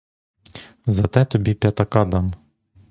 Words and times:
За 0.87 1.07
те 1.07 1.25
тобі 1.25 1.53
п'ятака 1.53 2.05
дам. 2.05 2.31